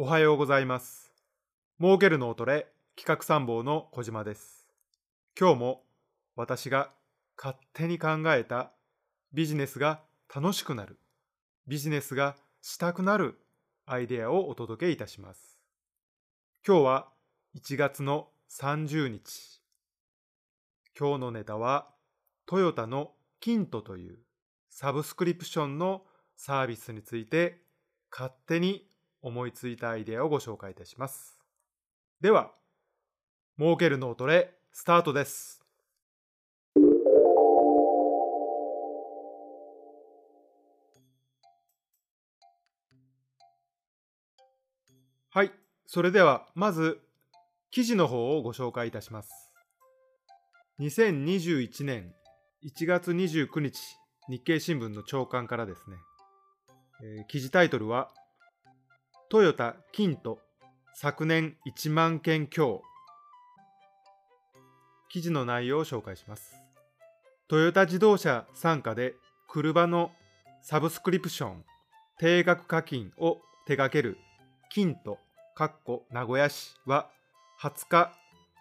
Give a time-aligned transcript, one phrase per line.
[0.00, 1.12] おはようございます。
[1.80, 4.68] 儲ける脳トレ企画参謀の小島です。
[5.36, 5.82] 今日も
[6.36, 6.92] 私が
[7.36, 8.70] 勝手に考えた
[9.32, 11.00] ビジネスが楽しくなる、
[11.66, 13.40] ビジネスがしたくなる
[13.86, 15.58] アイデアをお届けいたします。
[16.64, 17.08] 今日は
[17.56, 19.60] 1月の30日。
[20.96, 21.88] 今日のネタは
[22.46, 24.20] トヨタのキントという
[24.70, 26.04] サブスクリプションの
[26.36, 27.62] サービスについて
[28.12, 28.87] 勝手に
[29.22, 31.38] 思いついたアイデアをご紹介いたします。
[32.20, 32.52] では、
[33.58, 35.64] 儲ける脳トレスタートです。
[45.30, 45.52] はい、
[45.86, 47.00] それではまず
[47.70, 49.52] 記事の方をご紹介いたします。
[50.80, 52.14] 2021年
[52.64, 53.78] 1月29日
[54.28, 55.96] 日経新聞の朝刊からですね、
[57.02, 58.10] えー記事タイトルは
[59.30, 60.38] トヨタキント
[60.94, 62.80] 昨年1万件強。
[65.10, 66.54] 記事の内容を紹介します。
[67.46, 70.12] トヨタ自動車傘下で車の
[70.62, 71.64] サブスクリプション
[72.18, 74.16] 定額課金を手掛ける
[74.70, 75.18] キント
[75.54, 77.10] かっこ名古屋市は
[77.60, 78.12] 20日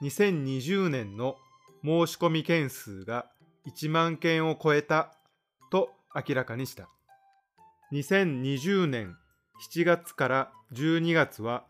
[0.02, 1.38] 2020年の
[1.82, 3.26] 申し込み件数が
[3.74, 5.14] 1万件を超えた
[5.72, 6.90] と明らかにした。
[7.94, 9.16] 2020年
[9.60, 11.64] 7月から12月は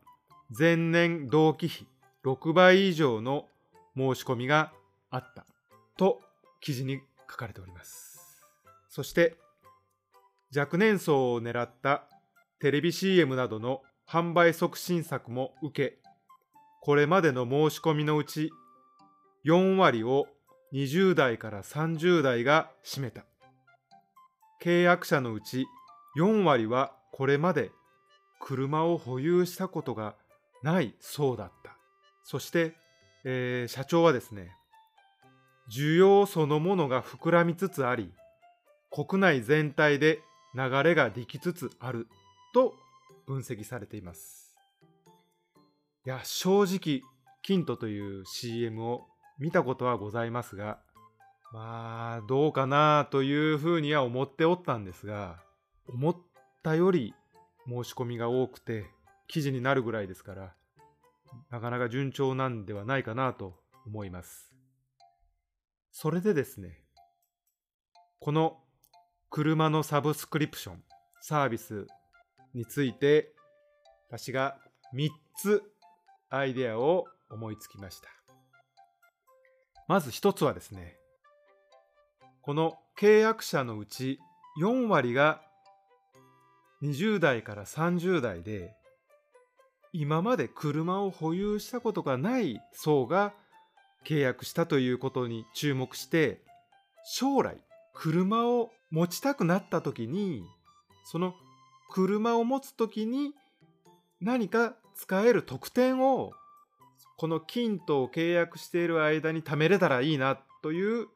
[0.57, 1.88] 前年同期比
[2.25, 3.45] 6倍以上の
[3.95, 4.73] 申し込みが
[5.09, 5.45] あった
[5.97, 6.21] と
[6.59, 6.99] 記事に
[7.30, 8.43] 書かれております。
[8.89, 9.35] そして
[10.55, 12.03] 若年層を狙った
[12.59, 15.97] テレビ CM などの販売促進策も受け、
[16.81, 18.52] これまでの申し込みのうち
[19.45, 20.27] 4割を
[20.73, 23.25] 20代から30代が占めた。
[24.61, 25.67] 契約者のうち
[26.17, 27.71] 4割はこれまで
[28.39, 30.16] 車を保有したことが
[30.63, 31.77] ないそうだった。
[32.23, 32.75] そして、
[33.23, 34.52] えー社長はですね、
[35.69, 38.11] 需要そのものが膨らみつつあり、
[38.89, 40.21] 国内全体で
[40.55, 42.08] 流れができつつある
[42.53, 42.73] と
[43.26, 44.55] 分析されています。
[46.05, 47.02] いや、正直、
[47.43, 49.08] キントという CM を
[49.39, 50.80] 見たことはございますが、
[51.53, 55.37] まあ、どうかなというふうには思っておったんですが、
[55.87, 56.17] 思っ
[56.64, 57.14] たより
[57.67, 58.86] 申し込みが多くて
[59.28, 60.54] 記事になるぐらいですから
[61.52, 64.54] なかなか順調なんではないかなと思います。
[65.92, 66.83] それでですね
[68.20, 68.58] この
[69.30, 70.83] 車のサブスクリプション
[71.22, 71.88] サービス
[72.54, 73.33] について
[74.10, 74.58] 私が
[74.95, 75.64] 3つ
[76.30, 78.10] アイデアを思いつきました。
[79.88, 80.98] まず1つはですね
[82.42, 84.20] この契約者のうち
[84.61, 85.42] 4割が
[86.83, 88.73] 20代から30代で
[89.93, 93.33] 今まで車を保有したことがない層が
[94.05, 96.42] 契約したということに注目して
[97.04, 97.58] 将来
[97.93, 100.43] 車を持ちたくなった時に
[101.05, 101.33] その
[101.89, 103.33] 車を持つ時に
[104.21, 106.32] 何か使える特典を
[107.17, 111.08] この金とを契約している間に貯めれたらいいなという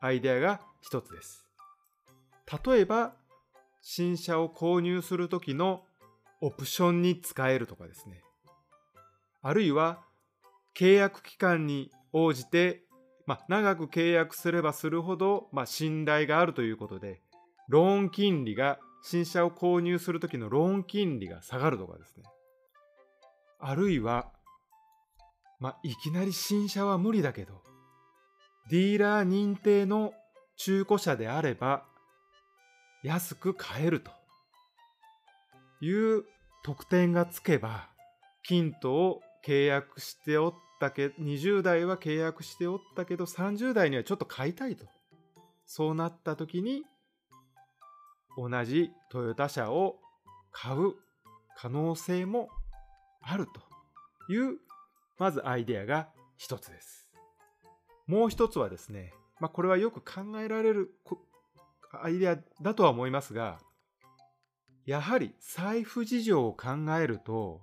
[0.00, 1.46] アイデアが一つです。
[2.64, 3.14] 例えば
[3.88, 5.84] 新車を購入する時の
[6.40, 8.20] オプションに使えるとかですね。
[9.42, 10.00] あるいは
[10.76, 12.82] 契約期間に応じて、
[13.26, 17.20] まあ、長く契約すればするほど、まあ、信頼があるということで、
[17.68, 22.24] ローン金利が、新車を購入する時のローン金利が下がるとかですね。
[23.60, 24.32] あるいは、
[25.60, 27.62] まあ、いきなり新車は無理だけど、
[28.68, 30.12] ディーラー認定の
[30.56, 31.84] 中古車であれば、
[33.06, 34.10] 安く買えると
[35.80, 36.24] いう
[36.64, 37.88] 特典がつけば、
[38.42, 44.86] 金とを契約しておったけ、20代は契約しておったけど、30代にはちょっと買いたいと。
[45.66, 46.82] そうなった時に、
[48.36, 50.00] 同じトヨタ車を
[50.50, 50.94] 買う
[51.56, 52.48] 可能性も
[53.22, 54.58] あるという、
[55.16, 57.06] まずアイデアが一つです。
[58.08, 60.90] もう一つはですね、まあこれはよく考えられる
[62.04, 63.58] アイデアだとは思いますが、
[64.84, 66.68] やはり財布事情を考
[67.00, 67.62] えると、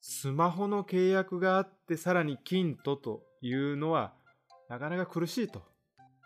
[0.00, 4.14] スマホの契約があってさらに金とというのは
[4.68, 5.62] なかなか苦しいと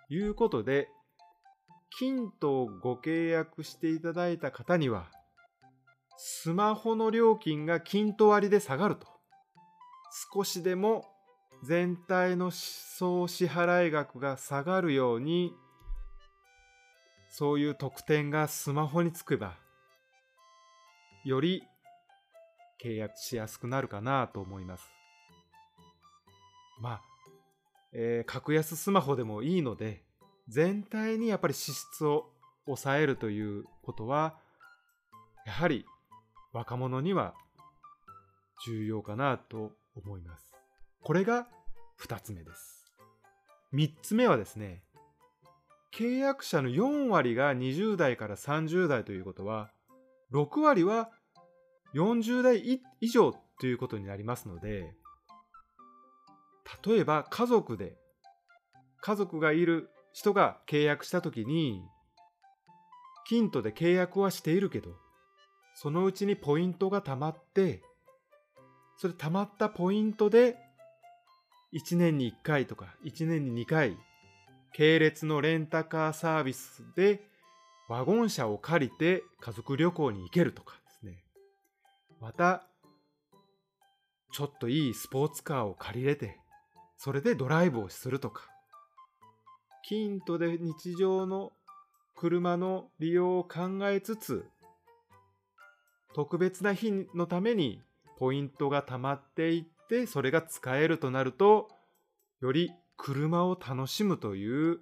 [0.08, 0.88] いうことで、
[1.98, 5.06] 金とをご契約していただいた方には、
[6.16, 9.06] スマホの料金が金と割で下がると。
[10.32, 11.04] 少しでも
[11.64, 15.52] 全体の総支払い額が下がるように、
[17.38, 19.58] そういう特典がスマホにつけば、
[21.22, 21.62] より
[22.82, 24.86] 契約しやすくなるかなと思います。
[26.80, 27.02] まあ、
[27.92, 30.02] えー、格安スマホでもいいので、
[30.48, 32.30] 全体にやっぱり支出を
[32.64, 34.38] 抑えるということは、
[35.44, 35.84] やはり
[36.54, 37.34] 若者には
[38.64, 40.54] 重要かなと思います。
[41.02, 41.46] これが
[42.00, 42.86] 2つ目です。
[43.74, 44.85] 3つ目はですね、
[45.94, 49.70] 契約者の4割が20代から30代ということは、
[50.32, 51.10] 6割は
[51.94, 54.94] 40代以上ということになりますので、
[56.84, 57.96] 例えば家族で、
[59.00, 61.82] 家族がいる人が契約したときに、
[63.26, 64.90] キントで契約はしているけど、
[65.74, 67.82] そのうちにポイントが貯まって、
[68.98, 70.56] それ貯まったポイントで、
[71.74, 73.98] 1年に1回とか1年に2回、
[74.72, 77.20] 系列のレンタカーサービスで
[77.88, 81.24] ワゴン車を借りて家族旅行に行けるとかですね。
[82.20, 82.66] また、
[84.32, 86.38] ちょっといいスポーツカーを借りれて、
[86.98, 88.50] それでドライブをするとか。
[89.82, 91.52] キントで日常の
[92.16, 94.44] 車の利用を考えつつ、
[96.12, 97.82] 特別な日のために
[98.18, 101.68] ポイントが貯まっていって、それが使えるとなると、
[102.40, 104.80] より車を楽しむという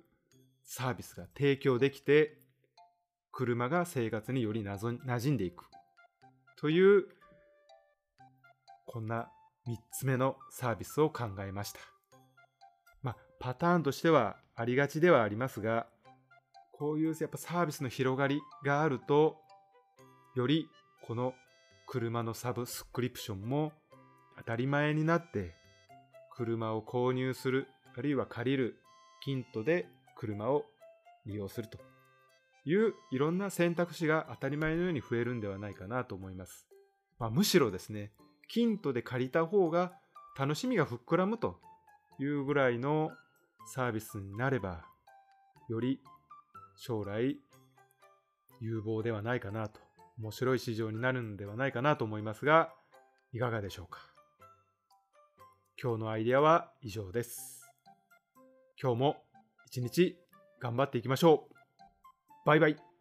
[0.62, 2.38] サービスが提供できて、
[3.32, 5.64] 車が生活により馴染んでいく。
[6.56, 7.06] という、
[8.86, 9.28] こんな
[9.66, 11.80] 3つ目のサービスを考えました。
[13.02, 15.86] まあ、パターンとしてはありがちではありますが、
[16.72, 19.36] こういうやっぱサービスの広がりがあると、
[20.34, 20.68] より
[21.02, 21.34] この
[21.86, 23.72] 車のサブスクリプションも
[24.38, 25.54] 当たり前になって、
[26.36, 28.76] 車を購入する、あるいは借りる、
[29.22, 29.86] キントで
[30.16, 30.64] 車を
[31.26, 31.78] 利用すると
[32.66, 36.66] いういろんな選択肢が当たり前のように増えるんではないかなと思います。
[37.18, 38.12] まあ、むしろですね、
[38.48, 39.92] キントで借りた方が
[40.38, 41.60] 楽しみが膨らむと
[42.18, 43.12] いうぐらいの
[43.66, 44.84] サービスになれば、
[45.68, 46.00] より
[46.76, 47.38] 将来
[48.60, 49.80] 有望ではないかなと、
[50.18, 52.72] 面白い市場になるんではないかなと思いますが、
[53.32, 54.00] いかがでしょうか？
[55.80, 57.63] 今日のアイデアは以上です。
[58.80, 59.16] 今日も
[59.66, 60.16] 一日
[60.60, 61.54] 頑張っていきましょう。
[62.46, 62.93] バイバイ。